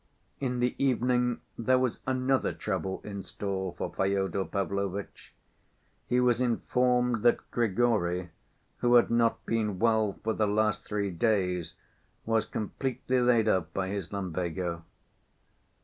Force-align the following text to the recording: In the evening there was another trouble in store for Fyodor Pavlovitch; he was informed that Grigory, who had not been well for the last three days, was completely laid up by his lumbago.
In 0.39 0.61
the 0.61 0.73
evening 0.83 1.41
there 1.59 1.77
was 1.77 1.99
another 2.07 2.53
trouble 2.53 3.01
in 3.03 3.21
store 3.21 3.75
for 3.77 3.93
Fyodor 3.93 4.45
Pavlovitch; 4.45 5.31
he 6.07 6.19
was 6.19 6.41
informed 6.41 7.21
that 7.21 7.51
Grigory, 7.51 8.31
who 8.77 8.95
had 8.95 9.11
not 9.11 9.45
been 9.45 9.77
well 9.77 10.19
for 10.23 10.33
the 10.33 10.47
last 10.47 10.85
three 10.85 11.11
days, 11.11 11.75
was 12.25 12.47
completely 12.47 13.19
laid 13.21 13.47
up 13.47 13.75
by 13.75 13.89
his 13.89 14.11
lumbago. 14.11 14.81